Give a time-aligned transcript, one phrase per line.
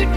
[0.00, 0.08] Hello,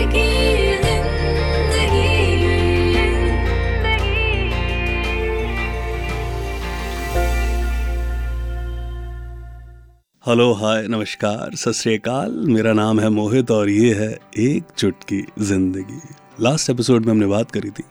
[10.53, 16.01] हाय, नमस्कार, सत मेरा नाम है मोहित और ये है एक चुटकी ज़िंदगी।
[16.41, 17.83] लास्ट एपिसोड में हमने बात करी थी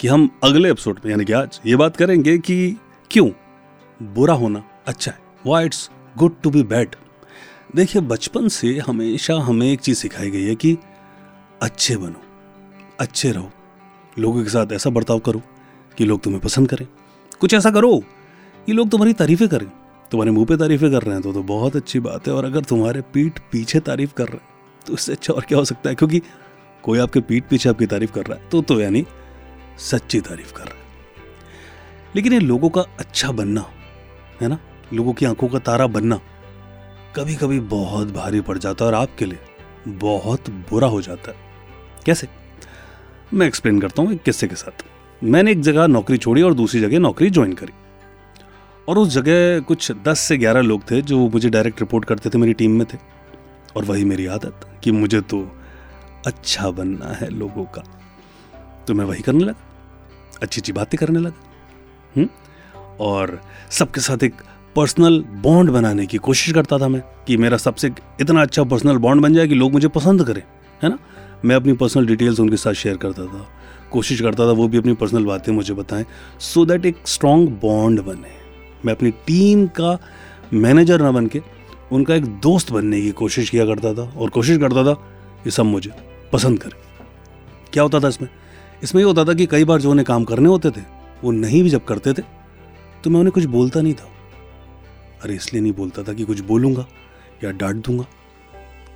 [0.00, 2.76] कि हम अगले एपिसोड में यानी कि आज, ये बात करेंगे कि
[3.10, 3.30] क्यों
[4.02, 6.88] बुरा होना अच्छा है why it's good to be bad
[7.76, 10.78] देखिए, बचपन से हमेशा हमें एक चीज़ सिखाई गई है कि
[11.60, 12.20] अच्छे बनो,
[13.00, 13.50] अच्छे रहो।
[14.18, 15.42] लोगों के साथ ऐसा बर्ताव करो
[15.98, 16.86] कि लोग तुम्हें पसंद करें।
[17.40, 17.96] कुछ ऐसा करो
[18.66, 19.66] कि लोग तुम्हारी तारीफें करें।
[20.12, 22.64] तुम्हारे मुँह पे तारीफें कर रहे हैं तो तो बहुत अच्छी बात है और अगर
[22.64, 25.94] तुम्हारे पीठ पीछे तारीफ़ कर रहे हैं तो इससे अच्छा और क्या हो सकता है?
[25.94, 26.20] क्योंकि
[26.82, 29.04] कोई आपके पीठ पीछे आपकी तारीफ़ कर रहा है तो तो यानी
[29.80, 30.88] सच्ची तारीफ़ कर रहा है।
[32.16, 33.64] लेकिन ये लोगों का अच्छा बनना,
[34.40, 34.58] है ना?
[34.92, 36.20] लोगों की आँखों का तारा बनना
[37.16, 39.38] कभी कभी बहुत भारी पड़ जाता है और आपके लिए
[39.88, 41.49] बहुत बुरा हो जाता है।
[42.06, 42.28] कैसे?
[43.34, 44.84] मैं एक्सप्लेन करता हूँ एक किस्से के साथ।
[45.24, 47.72] मैंने एक जगह नौकरी छोड़ी और दूसरी जगह नौकरी ज्वाइन करी।
[48.88, 52.38] और उस जगह कुछ 10 से 11 लोग थे जो मुझे डायरेक्ट रिपोर्ट करते थे,
[52.38, 52.98] मेरी टीम में थे।
[53.76, 55.60] और वही मेरी आदत कि मुझे तो
[56.26, 57.82] अच्छा बनना है लोगों का।
[58.88, 59.54] तो मैं वही करने लगा।
[60.42, 61.50] अच्छी अच्छी बातें करने लगा।
[62.16, 62.26] हुँ?
[63.00, 64.34] और सबके साथ एक
[64.76, 69.22] पर्सनल बॉन्ड बनाने की कोशिश करता था मैं कि मेरा सबसे इतना अच्छा पर्सनल बॉन्ड
[69.22, 70.42] बन जाए कि लोग मुझे पसंद करें,
[70.82, 70.98] है ना?
[71.44, 73.46] मैं अपनी पर्सनल डिटेल्स उनके साथ शेयर करता था।
[73.92, 76.04] कोशिश करता था वो भी अपनी पर्सनल बातें मुझे बताएँ
[76.40, 78.38] सो दैट एक स्ट्रॉन्ग बॉन्ड बने।
[78.84, 79.98] मैं अपनी टीम का
[80.54, 81.40] मैनेजर ना बन के,
[81.92, 84.94] उनका एक दोस्त बनने की कोशिश किया करता था, और कोशिश करता था
[85.44, 85.90] कि सब मुझे
[86.32, 86.78] पसंद करें।
[87.72, 88.28] क्या होता था इसमें?
[88.82, 90.80] इसमें ये होता था कि कई बार जो उन्हें काम करने होते थे,
[91.24, 92.22] वो नहीं भी जब करते थे
[93.04, 94.08] तो मैं उन्हें कुछ बोलता नहीं था।
[95.22, 96.86] अरे इसलिए नहीं बोलता था कि कुछ बोलूँगा
[97.44, 98.04] या डांट दूँगा।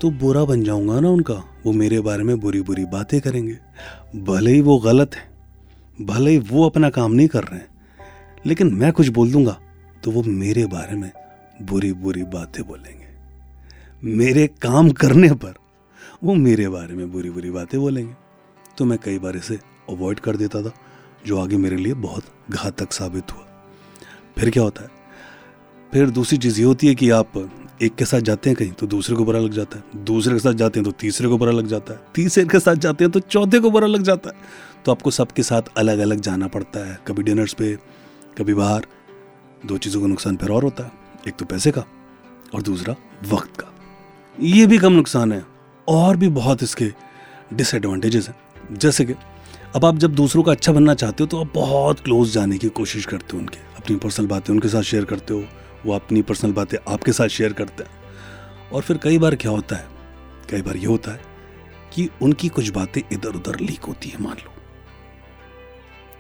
[0.05, 1.35] तो बुरा बन जाऊँगा ना उनका।
[1.67, 3.57] वो मेरे बारे में बुरी बुरी बातें करेंगे।
[4.25, 5.23] भले ही वो गलत है,
[5.99, 7.69] भले ही वो अपना काम नहीं कर रहे हैं,
[8.47, 9.57] लेकिन मैं कुछ बोल दूँगा
[10.05, 11.11] तो वो मेरे बारे में
[11.63, 13.07] बुरी बुरी बातें बोलेंगे।
[14.15, 15.55] मेरे काम करने पर
[16.25, 18.15] वो मेरे बारे में बुरी बुरी बातें बोलेंगे।
[18.79, 19.59] तो मैं कई बार इसे
[19.91, 20.73] अवॉइड कर देता था,
[21.27, 23.47] जो आगे मेरे लिए बहुत घातक साबित हुआ।
[24.39, 24.91] फिर क्या होता है?
[25.93, 27.33] फिर दूसरी चीज़ ये होती है कि आप
[27.83, 30.39] एक के साथ जाते हैं कहीं तो दूसरे को बुरा लग जाता है। दूसरे के
[30.39, 33.11] साथ जाते हैं तो तीसरे को बुरा लग जाता है। तीसरे के साथ जाते हैं
[33.11, 34.37] तो चौथे को बुरा लग जाता है।
[34.85, 37.79] तो आपको सबके साथ अलग अलग जाना पड़ता है। कभी डिनर्स पे,
[38.39, 38.87] कभी बाहर।
[39.67, 40.93] दो चीज़ों का नुकसान फिर और होता है।
[41.29, 41.85] एक तो पैसे का
[42.55, 42.97] और दूसरा
[43.29, 43.75] वक्त का।
[44.41, 45.45] ये भी कम नुकसान है।
[45.89, 46.93] और भी बहुत इसके
[47.55, 48.37] डिसएडवांटेजेस हैं।
[48.79, 49.15] जैसे कि,
[49.77, 52.69] अब आप जब दूसरों का अच्छा बनना चाहते हो तो आप बहुत क्लोज जाने की
[52.69, 55.45] कोशिश करते हो उनके। अपनी पर्सनल बातें उनके साथ शेयर करते हो।
[55.87, 57.91] वो अपनी पर्सनल बातें आपके साथ शेयर करते हैं।
[58.73, 59.87] और फिर कई बार क्या होता है?
[60.51, 61.21] कई बार ये होता है
[61.93, 64.53] कि उनकी कुछ बातें इधर उधर लीक होती है, मान लो।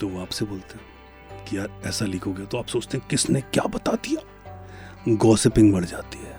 [0.00, 0.80] तो वो आपसे बोलते हैं
[1.44, 4.22] कि, यार, ऐसा लीक हो गया। तो आप सोचते हैं, किसने क्या बता दिया?
[5.08, 6.34] गॉसिपिंग बढ़ जाती है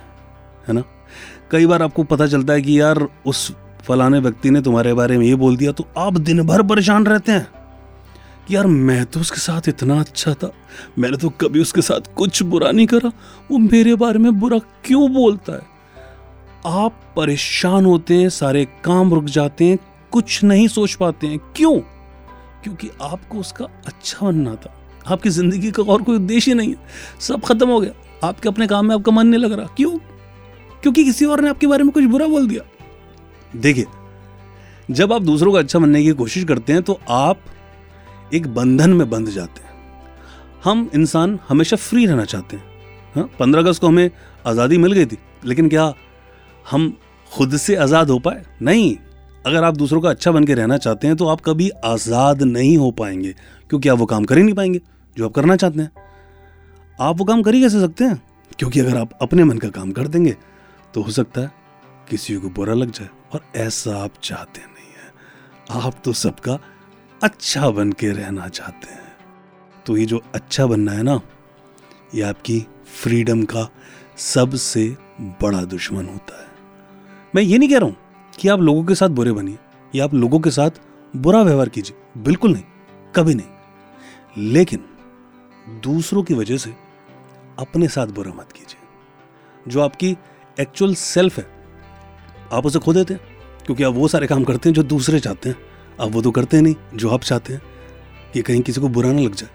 [0.67, 0.83] है ना?
[1.51, 5.25] कई बार आपको पता चलता है कि, यार, उस फलाने व्यक्ति ने तुम्हारे बारे में
[5.25, 7.54] ये बोल दिया। तो आप दिन भर परेशान रहते हैं।
[8.47, 10.51] कि यार मैं तो उसके साथ इतना अच्छा था,
[10.99, 13.11] मैंने तो कभी उसके साथ कुछ बुरा नहीं करा।
[13.51, 15.61] वो मेरे बारे में बुरा क्यों बोलता है?
[16.65, 19.79] आप परेशान होते हैं, सारे काम रुक जाते हैं,
[20.11, 21.79] कुछ नहीं सोच पाते हैं। क्यों?
[22.63, 24.73] क्योंकि आपको उसका अच्छा बनना था।
[25.07, 28.85] आपकी ज़िंदगी का और कोई उद्देश्य नहीं है। सब खत्म हो गया। आपके अपने काम
[28.85, 29.97] में आपका मन नहीं लग रहा। क्यों?
[30.81, 32.63] क्योंकि किसी और ने आपके बारे में कुछ बुरा बोल दिया।
[33.55, 33.85] देखिए,
[34.91, 37.39] जब आप दूसरों का अच्छा बनने की कोशिश करते हैं तो आप
[38.31, 39.73] एक बंधन में बंध जाते हैं।
[40.63, 42.63] हम इंसान हमेशा फ्री रहना चाहते हैं।
[43.15, 44.09] हाँ पंद्रह अगस्त को हमें
[44.45, 45.93] आज़ादी मिल गई थी, लेकिन क्या
[46.65, 46.97] हम
[47.31, 48.43] खुद से आज़ाद हो पाए?
[48.61, 48.95] नहीं।
[49.45, 52.77] अगर आप दूसरों का अच्छा बन के रहना चाहते हैं तो आप कभी आज़ाद नहीं
[52.77, 53.33] हो पाएँगे,
[53.69, 54.81] क्योंकि आप वो काम कर ही नहीं पाएँगे,
[55.17, 55.91] जो आप करना चाहते हैं।
[56.99, 58.21] आप वो काम कर ही कैसे सकते हैं?
[58.59, 60.35] क्योंकि अगर आप अपने मन का काम कर देंगे
[60.93, 61.51] तो हो सकता है
[62.09, 66.59] किसी को बुरा लग जाए, और ऐसा आप चाहते नहीं है। आप तो सबका
[67.25, 69.15] अच्छा बन के रहना चाहते हैं।
[69.85, 71.21] तो ये जो अच्छा बनना है ना,
[72.15, 72.67] ये आपकी
[73.03, 73.69] फ्रीडम का
[74.17, 76.47] सबसे बड़ा दुश्मन होता है।
[77.35, 77.95] मैं ये नहीं कह रहा हूँ
[78.39, 79.57] कि आप लोगों के साथ बुरे बनिए,
[79.95, 80.69] या आप लोगों के साथ
[81.15, 82.63] बुरा व्यवहार कीजिए, बिल्कुल नहीं,
[83.15, 84.85] कभी नहीं। लेकिन
[85.83, 86.75] दूसरों की वजह से
[87.59, 90.17] अपने साथ बुरा मत कीजिए। जो आपकी
[90.59, 91.47] एक्चुअल सेल्फ है,
[92.53, 93.21] आप उसे खो देते हैं,
[93.65, 96.61] क्योंकि आप वो सारे काम करते हैं जो दूसरे चाहते हैं। आप वो तो करते
[96.61, 97.61] नहीं, जो आप चाहते हैं।
[98.33, 99.49] कि कहीं किसी को बुरा ना लग जाए।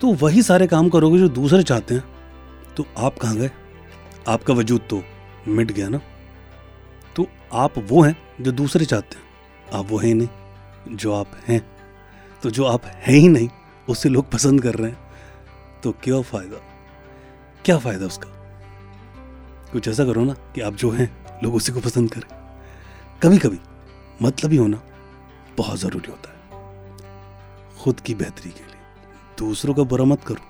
[0.00, 2.04] तो वही सारे काम करोगे जो दूसरे चाहते हैं।
[2.76, 3.50] तो आप कहाँ गए?
[4.28, 5.02] आपका वजूद तो
[5.48, 6.00] मिट गया ना।
[7.16, 9.24] तो आप वो हैं जो दूसरे चाहते हैं।
[9.78, 10.28] आप वो हैं ही नहीं,
[10.96, 11.76] जो आप हैं।
[12.42, 13.48] तो जो आप हैं ही नहीं
[13.88, 14.98] उससे लोग पसंद कर रहे हैं।
[15.82, 16.58] तो क्या फ़ायदा?
[17.64, 18.28] क्या फ़ायदा उसका?
[19.72, 22.58] कुछ ऐसा करो ना कि आप जो हैं, लोग उसी को पसंद करें।
[23.22, 23.58] कभी कभी
[24.22, 24.82] मतलब ही होना।
[25.58, 26.36] बहुत ज़रूरी होता है।
[27.82, 28.76] खुद की बेहतरी के लिए।
[29.38, 30.42] दूसरों का बुरा मत करो,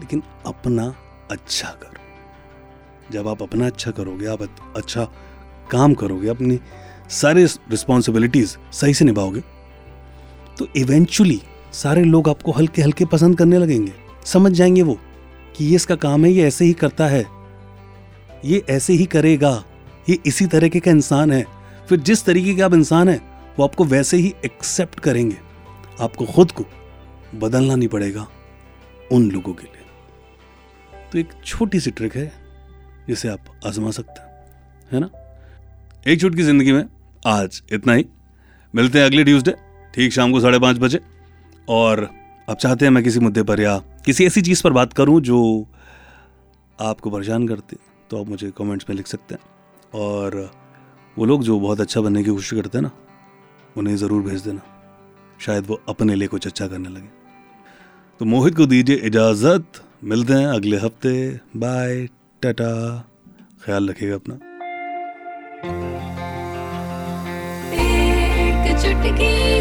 [0.00, 0.94] लेकिन अपना
[1.30, 4.42] अच्छा करो। जब आप अपना अच्छा करोगे, आप
[4.76, 5.04] अच्छा
[5.70, 6.58] काम करोगे, अपनी
[7.10, 9.40] सारी रिस्पॉन्सिबिलिटीज सही से निभाओगे
[10.58, 11.40] तो इवेंचुअली
[11.72, 13.92] सारे लोग आपको हल्के हल्के पसंद करने लगेंगे।
[14.24, 14.98] समझ जाएँगे वो
[15.56, 17.24] कि ये इसका काम है, ये ऐसे ही करता है,
[18.44, 19.52] ये ऐसे ही करेगा,
[20.08, 21.44] ये इसी तरीके का इंसान है।
[21.88, 23.29] फिर जिस तरीके का आप इंसान है
[23.60, 25.36] वो आपको वैसे ही एक्सेप्ट करेंगे।
[26.00, 26.64] आपको खुद को
[27.38, 28.26] बदलना नहीं पड़ेगा
[29.12, 32.32] उन लोगों के लिए। तो एक छोटी सी ट्रिक है,
[33.08, 34.28] जिसे आप आजमा सकते हैं,
[34.92, 35.10] है ना?
[36.06, 36.84] एक छुट की ज़िंदगी में
[37.22, 38.06] आज इतना ही।
[38.74, 39.54] मिलते हैं अगले ट्यूसडे
[39.94, 41.00] ठीक शाम को साढ़े पाँच बजे।
[41.68, 42.08] और
[42.48, 43.76] आप चाहते हैं मैं किसी मुद्दे पर या
[44.06, 45.42] किसी ऐसी चीज़ पर बात करूँ जो
[46.78, 47.76] आपको परेशान करती
[48.10, 50.50] तो आप मुझे कमेंट्स में लिख सकते हैं। और
[51.16, 52.92] वो लोग जो बहुत अच्छा बनने की कोशिश करते हैं ना
[53.76, 54.60] उन्हें ज़रूर भेज देना।
[55.40, 57.08] शायद वो अपने लिए कुछ अच्छा करने लगे।
[58.20, 61.12] तो मोहित को दीजिए इजाज़त। मिलते हैं अगले हफ़्ते।
[61.56, 62.06] बाय
[62.42, 62.72] टाटा
[63.64, 64.34] ख्याल रखिएगा अपना।
[67.76, 69.59] एक चुटकी